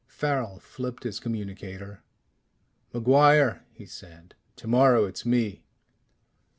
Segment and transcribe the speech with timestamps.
[0.07, 2.01] Farrel flipped his communicator.
[2.91, 4.33] "MacGuire," he said.
[4.55, 5.63] "Tomorrow it's me."